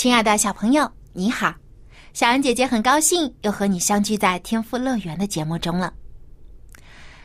[0.00, 1.54] 亲爱的小朋友，你好！
[2.14, 5.92] 小恩姐姐很高兴又和你相聚在天赋乐园的节目中了。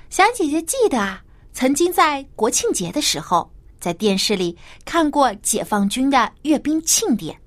[0.10, 7.40] 小恩姐姐记得啊，曾经在国庆节的时候，在电视里看过解放军的阅兵庆典，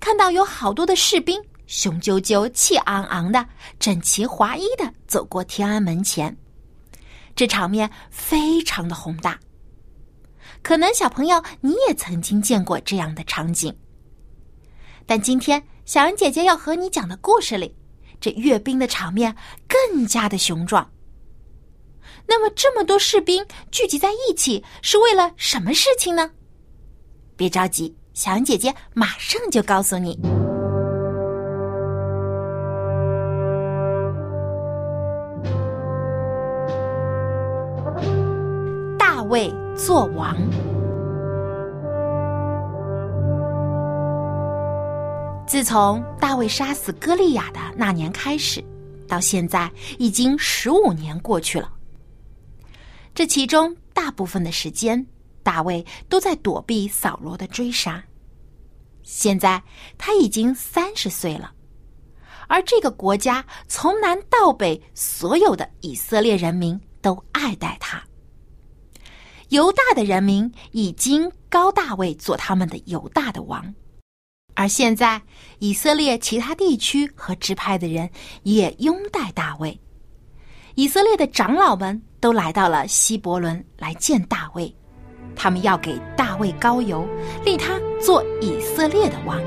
[0.00, 3.46] 看到有好多的士兵雄赳赳、气昂昂的，
[3.78, 6.36] 整齐划一的走过天安门前，
[7.36, 9.38] 这场面非常的宏大。
[10.64, 13.72] 可能小朋友你也曾经见过这样的场景。
[15.08, 17.72] 但今天，小恩姐姐要和你讲的故事里，
[18.20, 19.36] 这阅兵的场面
[19.68, 20.90] 更加的雄壮。
[22.26, 26.32] 那么，这么多士兵聚集在一起，是为了什么事情呢？
[27.36, 30.18] 别着急，小恩姐姐马上就告诉你。
[38.98, 40.36] 大卫做王。
[45.46, 48.62] 自从大卫杀死歌利亚的那年开始，
[49.06, 51.72] 到现在已经十五年过去了。
[53.14, 55.06] 这其中大部分的时间，
[55.44, 58.02] 大卫都在躲避扫罗的追杀。
[59.04, 59.62] 现在
[59.96, 61.52] 他已经三十岁了，
[62.48, 68.02] 而这个国家从南到北，所有的以色列人民都爱戴他。
[69.50, 73.72] 犹大的人民已经高大卫做他们的犹大的王。
[74.56, 75.20] 而现在，
[75.58, 78.08] 以色列其他地区和支派的人
[78.42, 79.78] 也拥戴大卫。
[80.76, 84.74] 以色列的长老们都来到了希伯伦来见大卫，
[85.36, 87.06] 他们要给大卫高油，
[87.44, 89.38] 立他做以色列的王。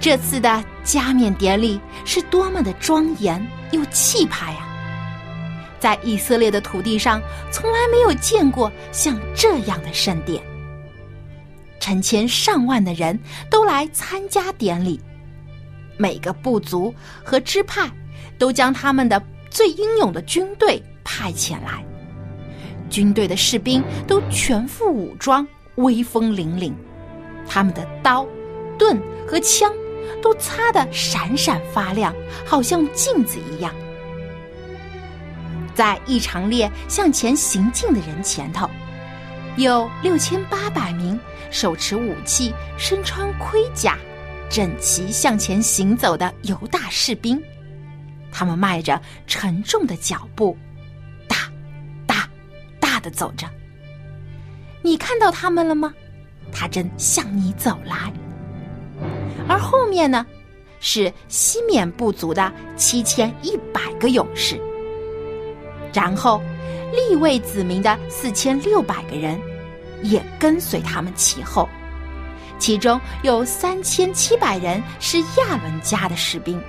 [0.00, 4.66] 这次的加冕典礼是多么的庄严又气派啊！
[5.78, 10.42] 在以色列的土地上，从来没有见过像这样的圣殿。
[11.84, 14.98] 成千上万的人都来参加典礼，
[15.98, 17.90] 每个部族和支派
[18.38, 21.84] 都将他们的最英勇的军队派遣来，
[22.88, 26.72] 军队的士兵都全副武装，威风凛凛，
[27.46, 28.26] 他们的刀、
[28.78, 29.70] 盾和枪
[30.22, 32.14] 都擦得闪闪发亮，
[32.46, 33.70] 好像镜子一样。
[35.74, 38.70] 在一长列向前行进的人前头。
[39.56, 41.16] 有六千八百名
[41.54, 43.96] 手持武器、身穿盔甲、
[44.50, 47.40] 整齐向前行走的犹大士兵，
[48.32, 50.58] 他们迈着沉重的脚步，
[51.28, 51.36] 大、
[52.08, 52.28] 大、
[52.80, 53.48] 大的走着。
[54.82, 55.94] 你看到他们了吗？
[56.50, 58.12] 他正向你走来。
[59.48, 60.26] 而后面呢，
[60.80, 64.60] 是西缅部族的七千一百个勇士，
[65.92, 66.42] 然后。
[66.92, 69.36] 立位子民的四千六百个人，
[70.04, 71.68] 也跟随他们其后，
[72.58, 76.60] 其中有三千七百人是亚伦家的士兵，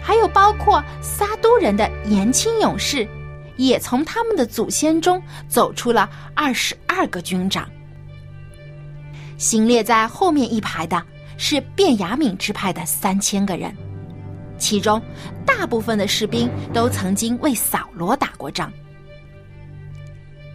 [0.00, 3.06] 还有包括撒都人的年轻勇士，
[3.56, 7.68] 也从他们的祖先中走出了二十二个军长。
[9.36, 11.02] 行列在后面一排的
[11.36, 13.74] 是便雅悯支派的三千个人，
[14.58, 15.02] 其中
[15.44, 18.72] 大部分的士兵都曾经为扫罗打过仗。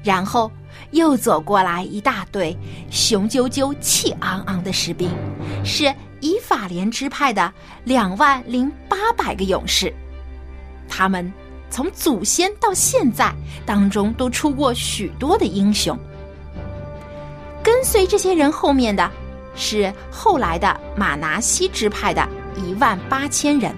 [0.04, 0.52] 然后
[0.92, 2.56] 又走过来一大队
[2.90, 5.10] 雄赳赳、气昂昂的士兵，
[5.64, 7.52] 是以法莲支派的
[7.84, 9.94] 两万零八百个勇士。
[10.88, 11.32] 他们
[11.70, 13.34] 从祖先到现在
[13.66, 15.98] 当中都出过许多的英雄。
[17.64, 19.10] 跟随这些人后面的
[19.56, 22.28] 是后来的马拿西支派的
[22.58, 23.74] 一万八千人，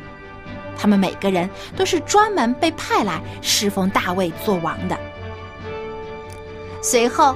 [0.75, 4.98] 他们每个人都是专门被派来侍奉大卫做王的。
[6.83, 7.33] 随后，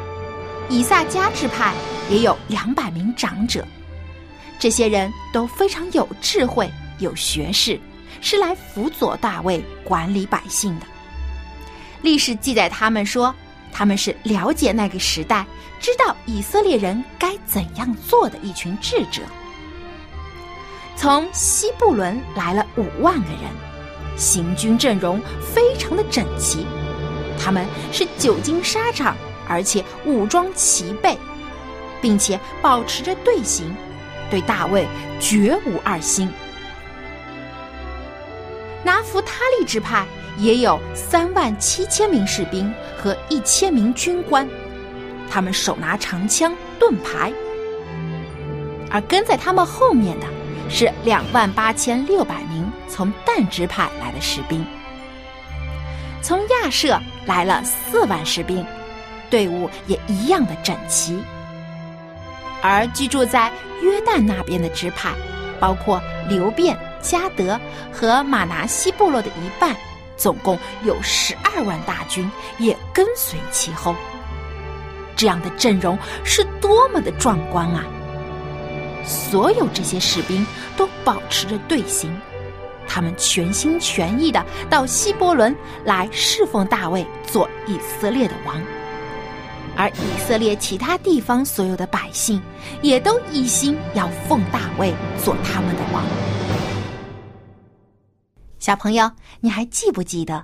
[0.67, 1.73] 以撒加支派
[2.09, 3.65] 也有两百名长者，
[4.59, 7.79] 这些人都非常有智慧、有学识，
[8.19, 10.85] 是来辅佐大卫管理百姓的。
[12.01, 13.33] 历史记载，他们说
[13.71, 15.45] 他们是了解那个时代，
[15.79, 19.21] 知道以色列人该怎样做的一群智者。
[20.97, 26.65] 从西布伦来了五万个人，行军阵容非常的整齐。
[27.39, 29.15] 他们是久经沙场，
[29.47, 31.17] 而且武装齐备，
[32.01, 33.75] 并且保持着队形，
[34.29, 34.87] 对大卫
[35.19, 36.29] 绝无二心。
[38.83, 40.05] 拿弗他利支派
[40.37, 44.47] 也有三万七千名士兵和一千名军官，
[45.29, 47.33] 他们手拿长枪、盾牌，
[48.89, 50.27] 而跟在他们后面的
[50.69, 54.65] 是两万八千六百名从但支派来的士兵。
[56.21, 58.65] 从亚舍来了四万士兵，
[59.29, 61.21] 队伍也一样的整齐。
[62.61, 63.51] 而居住在
[63.81, 65.13] 约旦那边的支派，
[65.59, 67.59] 包括流变、加德
[67.91, 69.75] 和马拿西部落的一半，
[70.15, 73.95] 总共有十二万大军也跟随其后。
[75.15, 77.83] 这样的阵容是多么的壮观啊！
[79.05, 80.45] 所有这些士兵
[80.75, 82.15] 都保持着队形。
[82.87, 88.61] 他们全心全意的到希伯伦来侍奉大卫做以色列的王，
[89.77, 92.41] 而以色列其他地方所有的百姓
[92.81, 94.91] 也都一心要奉大卫
[95.23, 96.03] 做他们的王。
[98.57, 99.09] 小朋友，
[99.39, 100.43] 你还记不记得，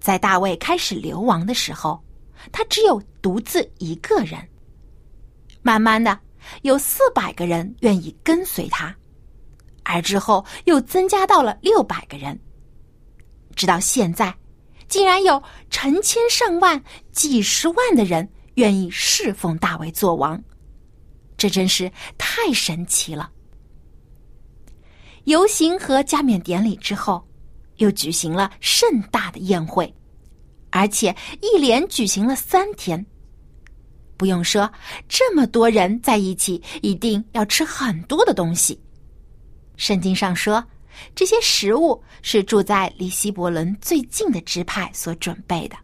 [0.00, 2.02] 在大卫开始流亡的时候，
[2.50, 4.36] 他只有独自一个人。
[5.62, 6.18] 慢慢的，
[6.62, 8.94] 有四百个人愿意跟随他。
[9.84, 12.36] 而之后又增加到了六百个人，
[13.54, 14.34] 直到现在，
[14.88, 15.40] 竟然有
[15.70, 16.82] 成千上万、
[17.12, 20.42] 几十万的人愿意侍奉大卫做王，
[21.38, 23.30] 这真是太神奇了。
[25.24, 27.26] 游行和加冕典礼之后，
[27.76, 29.92] 又举行了盛大的宴会，
[30.70, 33.04] 而且一连举行了三天。
[34.16, 34.72] 不用说，
[35.08, 38.80] 这么多人在一起，一定要吃很多的东西。
[39.76, 40.64] 圣经上说，
[41.14, 45.76] 这些食物是住在离希伯伦最近的支派所准备的。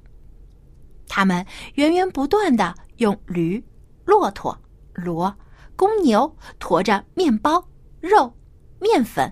[1.14, 1.44] 他们
[1.74, 3.62] 源源不断的用驴、
[4.06, 4.58] 骆驼、
[4.94, 5.30] 骡、
[5.76, 7.62] 公牛驮着面包、
[8.00, 8.34] 肉、
[8.80, 9.30] 面粉、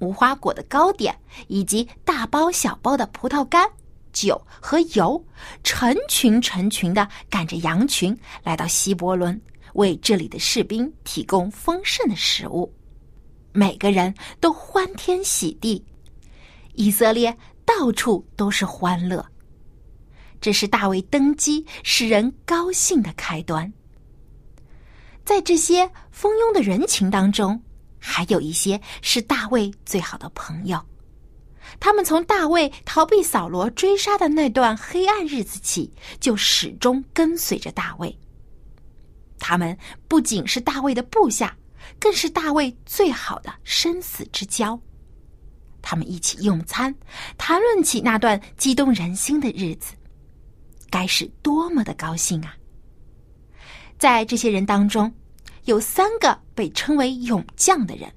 [0.00, 1.16] 无花果的糕点，
[1.46, 3.70] 以及大包小包的葡萄干、
[4.12, 5.24] 酒和油，
[5.62, 9.40] 成群成群的赶着羊群来到希伯伦，
[9.74, 12.74] 为这里的士兵提供丰盛的食物。
[13.52, 15.86] 每个人都欢天喜地，
[16.74, 19.24] 以色列到处都是欢乐。
[20.40, 23.72] 这是大卫登基使人高兴的开端。
[25.24, 27.62] 在这些蜂拥的人群当中，
[27.98, 30.80] 还有一些是大卫最好的朋友，
[31.78, 38.18] 他们从大卫逃避扫罗追杀的那段黑暗日子起，就始终跟随着大卫。
[39.38, 39.76] 他们
[40.08, 41.56] 不仅是大卫的部下。
[41.98, 44.78] 更是大卫最好的生死之交，
[45.82, 46.94] 他们一起用餐，
[47.36, 49.94] 谈论起那段激动人心的日子，
[50.90, 52.54] 该是多么的高兴啊！
[53.98, 55.12] 在这些人当中，
[55.64, 58.12] 有三个被称为勇将的人，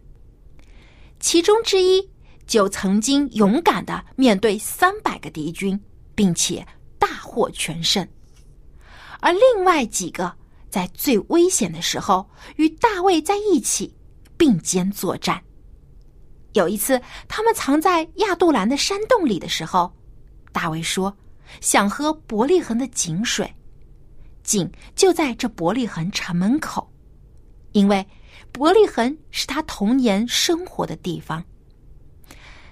[1.19, 2.09] 其中之一
[2.47, 5.79] 就曾经勇敢的面对三百个敌军，
[6.15, 6.65] 并且
[6.97, 8.07] 大获全胜，
[9.21, 10.35] 而另外几个。
[10.69, 13.93] 在最危险的时候，与大卫在一起
[14.35, 15.39] 并肩作战。
[16.53, 19.93] 有一次，他们藏在亚杜兰的山洞里的时候，
[20.51, 21.15] 大卫说
[21.61, 23.53] ：“想喝伯利恒的井水，
[24.43, 26.91] 井就在这伯利恒城门口，
[27.71, 28.05] 因为
[28.51, 31.43] 伯利恒是他童年生活的地方。”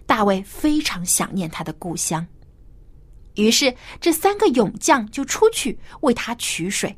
[0.06, 2.25] 大卫非常想念他的故乡，
[3.36, 6.94] 于是这三个勇将就出去为他取水。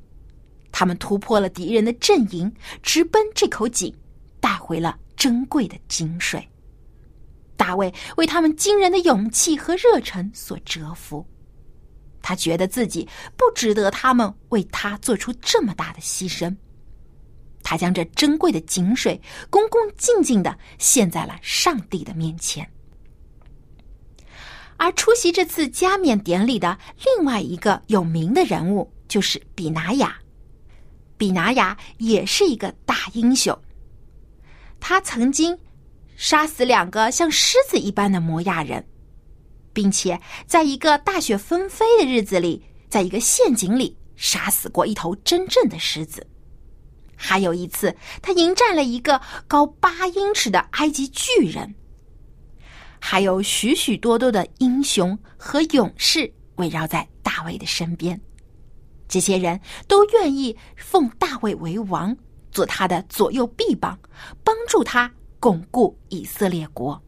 [0.72, 2.52] 他们突破了敌人的阵营，
[2.82, 3.96] 直奔这口井，
[4.40, 6.44] 带回了珍贵的井水。
[7.56, 11.24] 大卫为他们惊人的勇气和热忱所折服，
[12.24, 16.56] 他觉得自己不值得他们为他做出这么大的牺牲。
[17.62, 22.68] 他将这珍贵的井水恭恭敬敬的献在了上帝的面前。
[24.78, 30.18] 而出席这次加冕典礼的另外一个有名的人物，就是比拿雅。
[31.16, 33.58] 比拿雅也是一个大英雄，
[34.82, 35.58] 他曾经
[36.18, 38.86] 杀死两个像狮子一般的摩亚人，
[39.74, 46.26] 并且在一个大雪纷飞的日子里，在一个陷阱里杀死过一头真正的狮子。
[47.16, 51.74] 还有一次，他迎战了一个高八英尺的埃及巨人。
[53.00, 58.20] 还有许许多多的英雄和勇士围绕在大卫的身边。
[59.08, 62.16] 这些人都愿意奉大卫为王，
[62.52, 64.00] 做他的左右臂膀，
[64.44, 67.02] 帮助他巩固以色列国。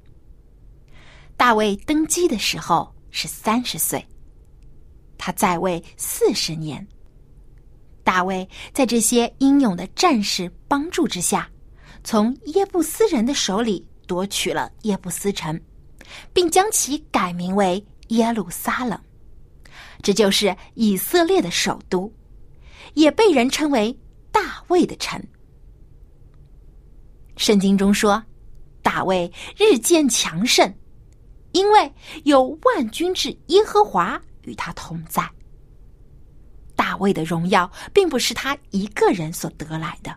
[1.38, 4.06] 大卫登基的时候是三十岁，
[5.18, 6.86] 他在位四十年。
[8.04, 11.50] 大卫在这些英勇的战士帮助之下，
[12.04, 15.60] 从耶布斯人的手里夺取了耶布斯城，
[16.32, 19.00] 并将其改名为耶路撒冷，
[20.02, 22.12] 这就是以色列的首都，
[22.94, 23.98] 也被人称为
[24.32, 25.22] 大卫的城。
[27.38, 28.24] 圣经中说，
[28.82, 30.72] 大卫日渐强盛，
[31.56, 31.90] 因为
[32.26, 35.26] 有万军之耶和华与他同在。
[36.76, 40.14] 大卫的荣耀并不是他一个人所得来的，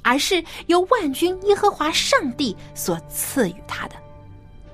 [0.00, 3.96] 而是由万军耶和华上帝所赐予他的。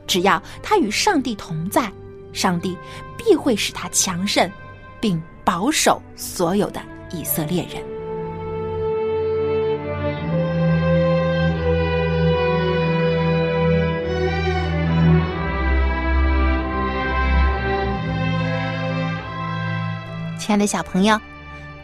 [0.07, 1.93] 只要他与上帝同在，
[2.33, 2.79] 上帝
[3.17, 4.49] 必会使他强盛，
[5.01, 6.81] 并保守所有的
[7.13, 7.98] 以色列人。
[20.49, 21.21] 亲爱的小朋友，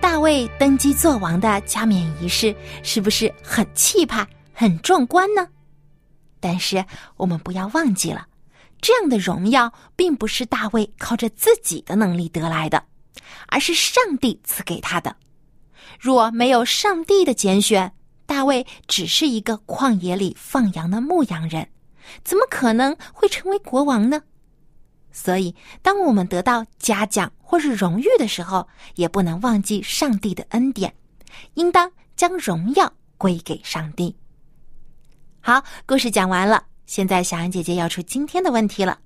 [0.00, 5.46] 大卫登基做王的加冕仪式是不是很气派、很壮观呢？
[6.40, 6.82] 但是
[7.18, 8.26] 我们不要忘记了，
[8.80, 12.82] 这样的荣耀并不是大卫靠着自己的能力得来的，
[13.48, 15.14] 而是上帝赐给他的。
[16.00, 17.92] 若没有上帝的拣选，
[18.24, 21.68] 大卫只是一个旷野里放羊的牧羊人，
[22.24, 24.22] 怎么可能会成为国王呢？
[25.16, 28.66] 所以，当我们得到嘉奖或是荣誉的时候，
[28.96, 30.92] 也不能忘记上帝的恩典，
[31.54, 34.16] 应当将荣耀归给上帝。
[35.40, 38.98] 好，故事讲完了，现在小安姐姐要出今天的问题了：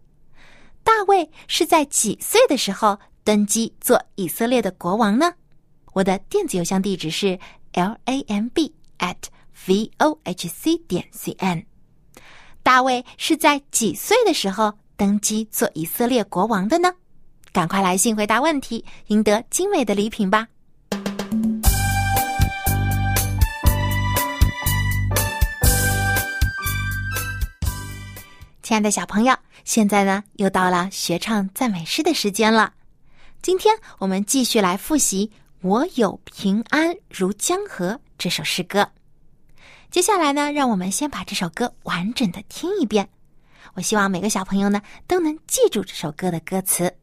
[0.83, 5.35] 大卫是在几岁的时候登基做以色列的国王呢？
[5.93, 7.39] 我的电子邮箱地址是
[7.75, 9.17] l a m b at
[9.67, 11.67] v o h c 点 c n。
[12.63, 14.79] 大卫是在几岁的时候？
[14.99, 16.93] 登基做以色列国王的呢？
[17.53, 20.49] 赶快来信回答问题，赢得精美的礼品吧！
[28.61, 32.73] 亲爱的小朋友，现在呢又到了学唱赞美诗的时间了。
[33.41, 35.31] 今天我们继续来复习
[35.63, 38.91] “我有平安如江河”这首诗歌。
[39.93, 43.09] 接下来呢，让我们先把这首歌完整的听一遍。
[43.75, 46.95] 我希望每个小朋友呢都能记住这首歌的歌词。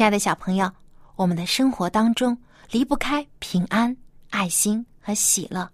[0.00, 0.72] 亲爱的小朋友，
[1.14, 2.34] 我们的生活当中
[2.70, 3.94] 离不开平安、
[4.30, 5.70] 爱心和喜乐，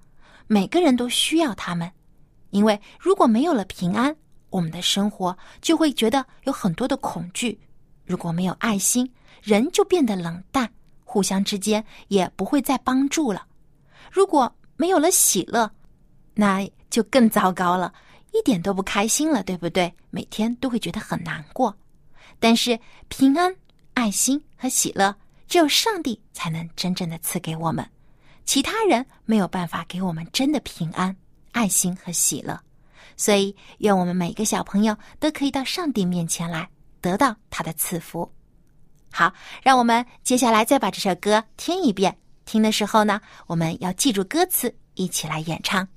[0.48, 1.88] 每个人都需要他们。
[2.50, 4.12] 因为如果没有了平安，
[4.50, 7.56] 我们的生活就会觉得有很多的恐惧；
[8.04, 9.08] 如果没有爱心，
[9.44, 10.68] 人就变得冷淡，
[11.04, 13.42] 互相之间也不会再帮助了；
[14.10, 15.70] 如果没有了喜乐，
[16.34, 17.94] 那就更糟糕了，
[18.32, 19.94] 一点都不开心了，对不对？
[20.10, 21.72] 每天都会觉得很难过。
[22.40, 23.54] 但是平安。
[23.96, 25.16] 爱心和喜乐，
[25.48, 27.84] 只有上帝才能真正的赐给我们，
[28.44, 31.16] 其他人没有办法给我们真的平安、
[31.52, 32.60] 爱心和喜乐。
[33.16, 36.68] 所以，愿我们每个小朋友都可以到上帝面前来，
[37.00, 38.30] 得到他的赐福。
[39.10, 42.18] 好，让我们接下来再把这首歌听一遍。
[42.44, 45.88] 听的时候呢，我们要记住歌词，一起来演唱。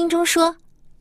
[0.00, 0.56] 经中说：“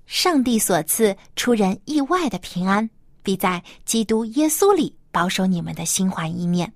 [0.07, 2.89] 上帝所赐出人意外的平安，
[3.23, 6.69] 必在基督耶稣里保守你们的心怀意念。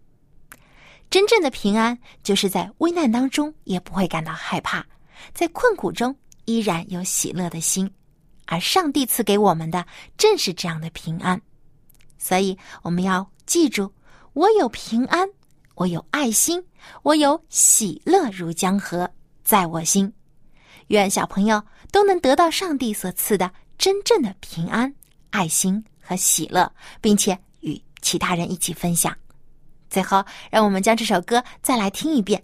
[1.09, 4.85] 真正的平安，就是在危难当中也不会感到害怕，
[5.33, 7.91] 在困苦中依然有喜乐的心。
[8.45, 9.85] 而上帝赐给我们的
[10.17, 11.41] 正是这样的平安。
[12.17, 13.91] 所以，我们要记住：
[14.31, 15.27] 我有平安，
[15.75, 16.63] 我有爱心，
[17.01, 19.09] 我有喜乐如江河，
[19.43, 20.13] 在我心。
[20.87, 21.61] 愿小朋友。”
[21.93, 24.91] 都能得到上帝所赐的真正的平安、
[25.29, 29.15] 爱心和喜乐，并且与其他人一起分享。
[29.91, 32.43] 最后，让我们将这首歌再来听一遍，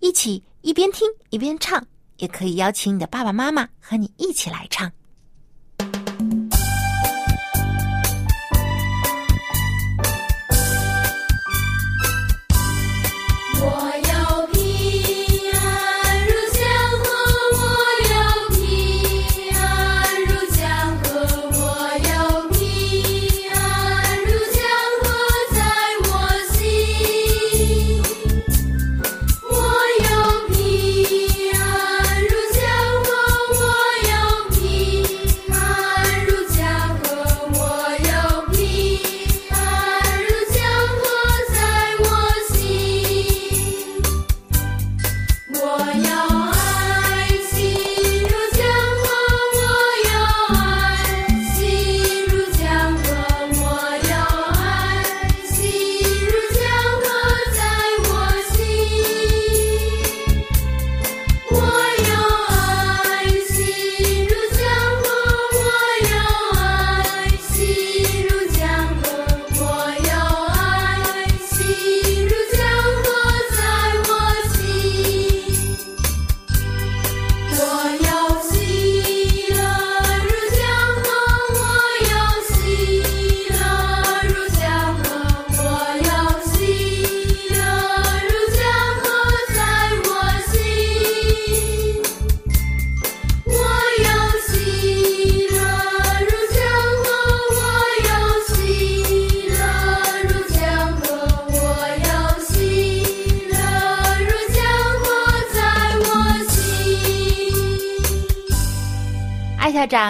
[0.00, 4.90] 一起一边听一边唱，也可以邀请你的爸爸妈妈和你一起来唱。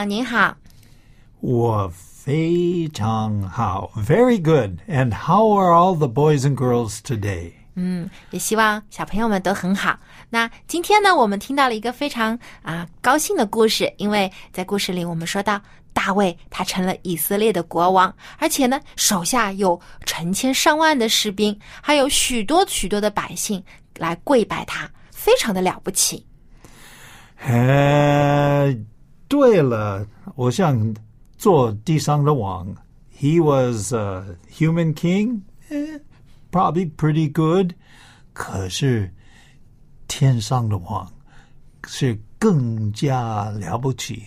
[0.00, 0.56] 长您好，
[1.40, 4.78] 我非常好，Very good.
[4.88, 7.52] And how are all the boys and girls today?
[7.74, 9.98] 嗯，也希望小朋友们都很好。
[10.30, 15.60] 那今天呢，我们听到了一个非常啊高兴的故事，因为在故事里我们说到
[15.92, 23.62] 大卫他成了以色列的国王，而且呢手下有成千上万的士兵，还有许多许多的百姓
[23.98, 26.26] 来跪拜他，非常的了不起。
[27.44, 28.74] 呃。
[29.30, 30.92] 对了，我想
[31.38, 32.66] 做地上的王。
[33.16, 35.42] He was a human king.
[36.50, 37.72] probably pretty good.
[38.32, 39.12] 可是
[40.08, 41.10] 天上的王
[41.86, 44.24] 是更加了不起，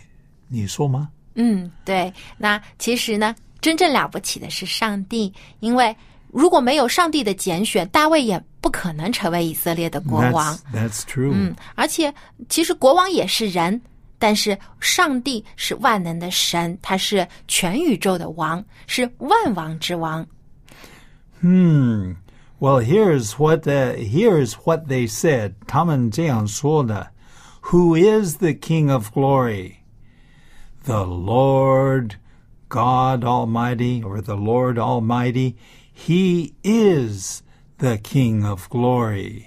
[0.47, 1.09] 你说吗？
[1.35, 2.13] 嗯，对。
[2.37, 5.95] 那其实呢，真正了不起的是上帝，因为
[6.31, 10.55] 如果没有上帝的拣选，大卫也不可能成为以色列的国王。
[10.73, 11.31] That's, that's true.
[11.33, 12.13] 嗯，而且
[12.47, 13.81] 其实国王也是人，
[14.22, 20.26] 但是上帝是万能的神，他是全宇宙的王，是万王之王。
[21.40, 22.16] Hmm.
[22.60, 25.54] Well, here's what the, here's what they said.
[25.68, 27.12] 他们这样说的
[27.70, 29.76] Who is the King of glory?
[30.84, 32.14] The Lord
[32.68, 35.54] God Almighty, or the Lord Almighty.
[35.92, 37.42] He is
[37.78, 39.44] the King of glory.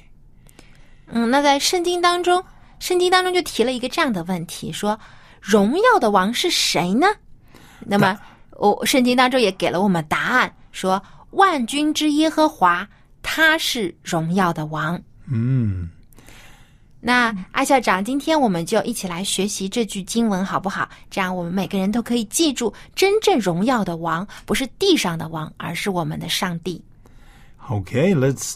[1.08, 2.44] 嗯，那在圣经当中，
[2.79, 4.99] 圣经当中就提了一个这样的问题，说
[5.41, 7.07] 荣耀的王是谁呢？
[7.81, 8.19] 那么，
[8.53, 12.89] 我、圣经当中也给了我们答案，说万军之耶和华，
[13.23, 15.01] 他是荣耀的王。
[15.29, 15.89] Hmm.
[17.01, 20.89] 那阿校长，今天我们就一起来学习这句经文，好不好？
[21.09, 26.83] 这样我们每个人都可以记住，真正荣耀的王不是地上的王，而是我们的上帝。
[27.69, 28.55] Okay, let's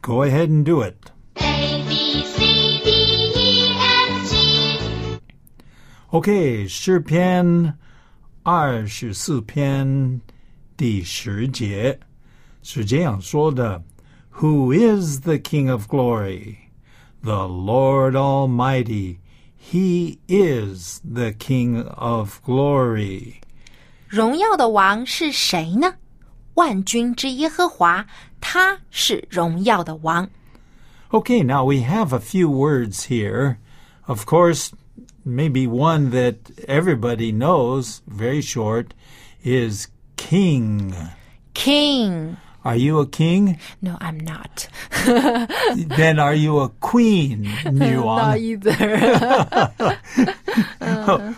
[0.00, 0.94] go ahead and do it.
[6.11, 7.77] OK，诗篇
[8.43, 10.21] 二十四篇
[10.77, 11.99] 第十节
[12.63, 13.83] 是这样说的：“
[14.39, 16.55] Who is the King of glory?
[17.23, 19.17] The Lord Almighty.
[19.59, 23.41] He is the King of glory.”
[24.07, 25.95] 荣耀的王是谁呢？
[26.53, 28.05] 万军之耶和华，
[28.39, 30.29] 他是荣耀的王。
[31.09, 33.57] Okay, now we have a few words here.
[34.05, 34.69] Of course,
[35.25, 36.35] maybe one that
[36.67, 38.93] everybody knows, very short,
[39.43, 40.93] is king.
[41.53, 42.37] King.
[42.63, 43.57] Are you a king?
[43.81, 44.67] No, I'm not.
[45.97, 48.73] then are you a queen, Not 女王 either.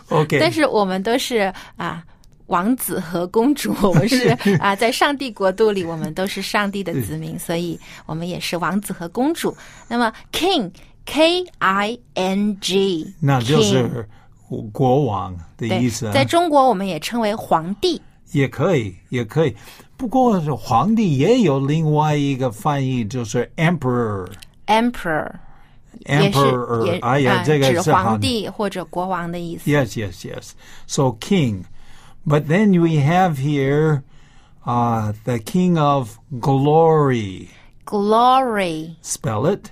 [0.09, 2.03] ？OK，但是我们都是啊。
[2.47, 9.55] 王子和公主，我们是啊，在上帝国度里，我们都是上帝的子民，所以我们也是王子和公主。
[9.87, 10.71] 那么，king
[11.05, 14.09] K I N G，那就 king 是
[14.71, 18.01] 国王的对意思，，在中国我们也称为皇帝。
[18.31, 19.55] 也可以，也可以。
[19.97, 24.27] 不过皇帝也有另外一个翻译，就是 emperor。
[24.67, 25.31] emperor
[26.05, 29.69] 也是 emperor，也哎呀，啊这个指是好皇帝或者国王的意思。
[29.69, 30.51] Yes, yes, yes.
[30.85, 31.63] So king.
[32.25, 34.03] But then we have here
[34.63, 37.47] uh, the king of glory.
[37.85, 39.71] Glory, Spell it.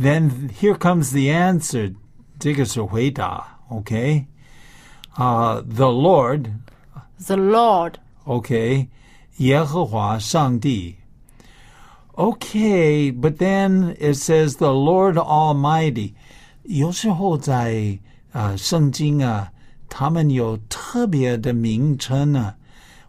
[0.00, 1.94] then here comes the answer.
[2.38, 4.26] 这个是回答，OK？
[5.14, 6.50] 啊、t h e Lord,
[7.18, 7.94] The Lord.
[8.24, 8.88] OK，
[9.38, 10.96] 耶和华上帝。
[12.12, 16.12] Okay, but then it says the Lord Almighty.
[16.64, 17.98] 有时候在
[18.32, 19.50] 啊、圣经啊，
[19.88, 22.56] 他们有特别的名称啊。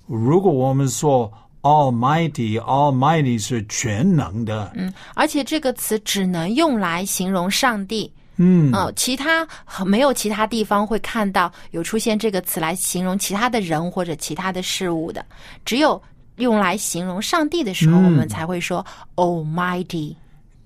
[0.06, 1.32] 如果我们说
[1.63, 4.73] Almighty，Almighty 是全能的，
[5.15, 8.13] 而且这个词只能用来形容上帝。
[8.37, 9.47] 嗯，哦，其他
[9.85, 15.25] 没有其他地方会看到有出现这个词来形容其他的人或者其他的事物的，
[15.65, 16.03] 只有
[16.37, 18.85] 用来形容上帝的时候，我们才会说
[19.17, 20.17] Almighty。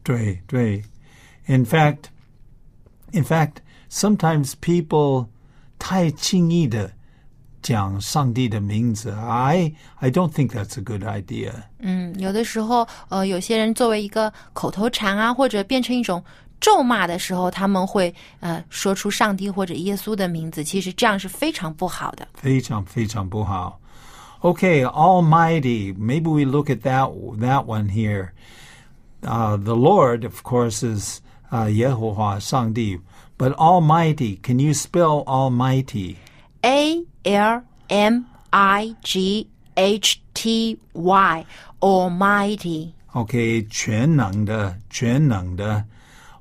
[0.02, 0.82] 对对。
[1.46, 2.04] In fact,
[3.12, 3.56] in fact,
[3.90, 5.26] sometimes people
[5.78, 6.90] 太轻易的
[7.65, 11.51] 讲上帝的名字，I I don't think that's a good idea.
[11.79, 16.23] 嗯，有的时候，呃，有些人作为一个口头禅啊，或者变成一种
[16.59, 22.27] 咒骂的时候，他们会呃说出上帝或者耶稣的名字，其实这样是非常不好的。
[22.33, 23.79] 非常非常不好。
[24.41, 25.93] Okay, Almighty.
[25.95, 28.31] Maybe we look at that that one here.
[29.21, 32.99] Uh, the Lord, of course, is uh, 耶和华上帝,
[33.37, 34.39] but Almighty.
[34.41, 36.15] Can you spell Almighty?
[36.63, 41.45] A L M I G H T Y
[41.79, 42.93] Almighty。
[43.13, 45.85] Okay, 全能的,全能的.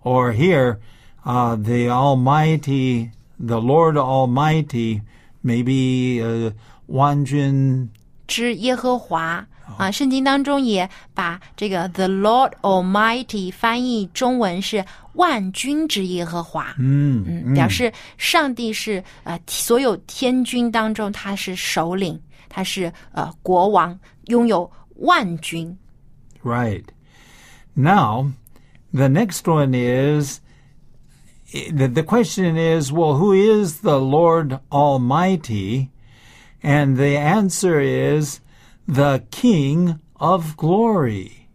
[0.03, 0.79] Or here,
[1.25, 5.03] uh, the Almighty, the Lord Almighty,
[5.42, 6.53] maybe uh,
[6.87, 7.90] 万军
[8.27, 9.46] 之耶和华
[9.79, 16.75] 啊，圣经当中也把这个 the Lord Almighty 翻译中文是万军之耶和华。
[16.79, 25.77] 嗯嗯，表示上帝是呃所有天军当中他是首领，他是呃国王，拥有万军。
[26.42, 26.85] Right.
[27.75, 28.33] Now,
[28.92, 30.40] the next one is
[31.53, 35.90] the, the question is, well, who is the Lord Almighty?
[36.64, 38.40] And the answer is
[38.87, 41.49] the King of Glory.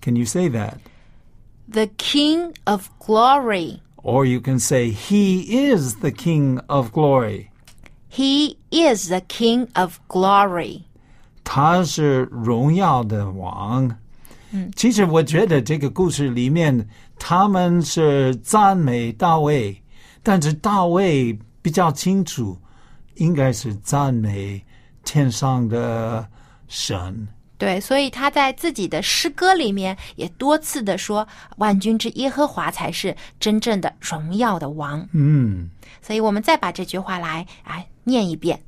[0.00, 0.78] Can you say that?
[1.68, 3.80] The King of Glory.
[3.96, 7.50] Or you can say, He is the King of Glory.
[8.08, 10.82] He is the King of Glory.
[11.42, 13.98] 他是荣耀的王。
[14.76, 16.86] 其实我觉得这个故事里面，
[17.18, 19.82] 他们是赞美大卫，
[20.22, 22.56] 但是大卫比较清楚，
[23.18, 24.64] 应该是赞美
[25.04, 26.26] 天上的
[26.68, 27.28] 神。
[27.56, 35.08] 对，所以他在自己的诗歌里面也多次的说，万军之耶和华才是真正的荣耀的王。
[35.12, 35.70] 嗯
[36.02, 38.60] 所以我们再把这句话来啊念一遍，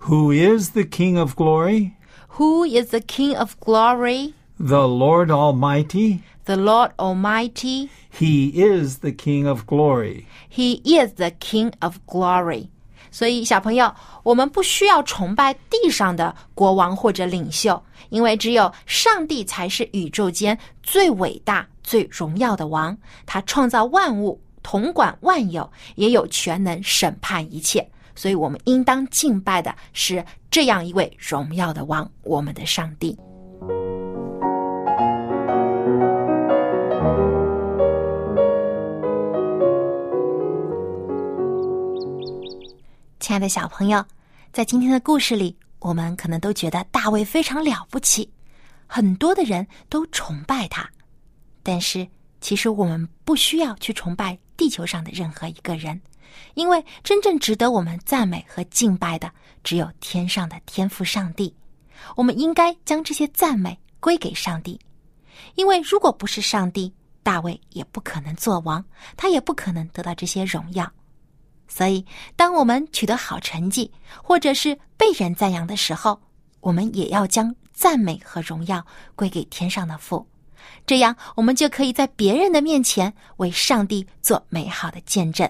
[0.00, 1.92] Who is the King of glory?
[2.36, 4.34] Who is the King of glory?
[4.58, 6.20] The Lord Almighty.
[6.44, 7.88] The Lord Almighty.
[8.10, 10.26] He is the King of glory.
[10.48, 12.68] He is the King of glory.
[13.11, 13.93] 所以，小朋友，
[14.23, 22.97] 我们不需要崇拜地上的国王或者领袖，因为只有上帝才是宇宙间最伟大、最荣耀的王。
[23.25, 27.85] 他创造万物，统管万有，也有全能审判一切。
[28.15, 33.17] 所以我们应当敬拜的是这样一位荣耀的王，我们的上帝。
[43.31, 44.05] 亲爱的小朋友，
[44.51, 48.29] 在今天的故事里，我们可能都觉得大卫非常了不起，
[48.85, 50.85] 很多的人都崇拜他。
[51.63, 52.05] 但是，
[52.41, 56.01] 其实我们不需要去崇拜地球上的任何一个人，
[56.55, 59.31] 因为真正值得我们赞美和敬拜的，
[59.63, 61.55] 只有天上的天赋上帝。
[62.17, 64.77] 我们应该将这些赞美归给上帝，
[65.55, 68.83] 因为如果不是上帝，大卫也不可能做王，
[69.15, 70.91] 他也不可能得到这些荣耀。
[71.73, 72.05] 所以，
[72.35, 73.89] 当我们取得好成绩，
[74.21, 76.19] 或者是被人赞扬的时候，
[76.59, 80.27] 我们也要将赞美和荣耀归给天上的父。
[80.85, 85.49] 这样，我们就可以在别人的面前为上帝做美好的见证。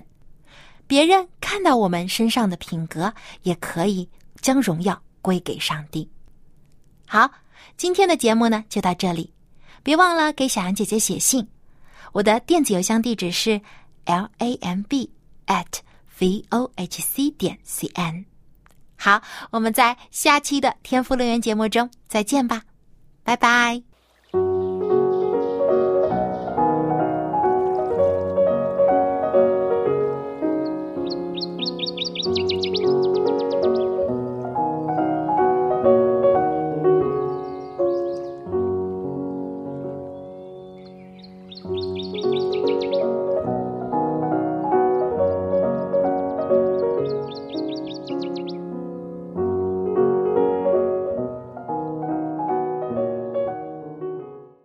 [0.86, 4.08] 别人看到我们身上的品格，也可以
[4.42, 6.08] 将荣耀归给上帝。
[7.08, 7.30] 好，
[7.78, 9.34] 今天的节目呢就到这里，
[9.82, 11.48] 别忘了给小杨姐姐写信。
[12.12, 13.60] 我的电子邮箱地址是
[14.06, 15.10] l a m b
[15.48, 15.66] at
[16.22, 18.26] v o h c 点 c n。
[18.96, 22.62] 好，我们在下期的天赋乐园节目中再见吧，
[23.24, 23.91] 拜拜。